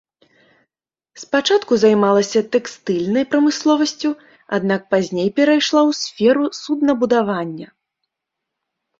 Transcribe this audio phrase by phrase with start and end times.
[1.23, 4.09] Спачатку займалася тэкстыльнай прамысловасцю,
[4.57, 7.67] аднак пазней перайшла ў сферу суднабудавання.